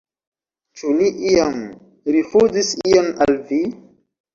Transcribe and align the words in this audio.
Ĉu 0.79 0.93
li 1.01 1.11
iam 1.33 1.61
rifuzis 2.19 2.77
ion 2.87 3.17
al 3.23 3.41
vi? 3.53 3.65